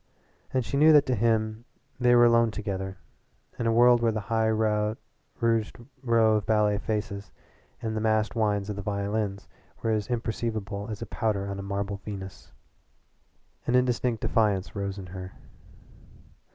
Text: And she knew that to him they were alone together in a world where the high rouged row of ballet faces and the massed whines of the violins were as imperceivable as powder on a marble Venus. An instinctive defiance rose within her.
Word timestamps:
And 0.51 0.65
she 0.65 0.77
knew 0.77 0.91
that 0.93 1.05
to 1.05 1.15
him 1.15 1.63
they 1.99 2.15
were 2.15 2.25
alone 2.25 2.49
together 2.49 2.97
in 3.59 3.67
a 3.67 3.71
world 3.71 4.01
where 4.01 4.11
the 4.11 4.33
high 4.33 4.47
rouged 4.49 5.77
row 6.01 6.35
of 6.37 6.45
ballet 6.47 6.79
faces 6.79 7.31
and 7.83 7.95
the 7.95 8.01
massed 8.01 8.35
whines 8.35 8.67
of 8.71 8.75
the 8.75 8.81
violins 8.81 9.47
were 9.83 9.91
as 9.91 10.07
imperceivable 10.07 10.89
as 10.89 11.03
powder 11.11 11.47
on 11.47 11.59
a 11.59 11.61
marble 11.61 11.97
Venus. 11.97 12.51
An 13.67 13.75
instinctive 13.75 14.31
defiance 14.31 14.75
rose 14.75 14.97
within 14.97 15.13
her. 15.13 15.33